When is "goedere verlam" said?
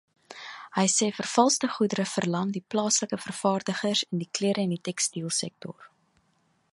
1.75-2.47